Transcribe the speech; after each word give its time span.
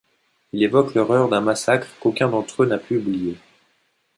Il 0.51 0.63
évoque 0.63 0.95
l'horreur 0.95 1.29
d'un 1.29 1.41
massacre 1.41 1.85
qu'aucun 1.99 2.27
d'entre 2.27 2.63
eux 2.63 2.65
n'a 2.65 2.79
pu 2.79 2.97
oublier. 2.97 3.37